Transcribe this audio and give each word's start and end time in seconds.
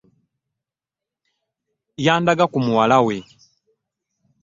Yandaga 2.05 2.45
ku 2.51 2.59
muwala 2.65 2.97
we. 3.05 3.17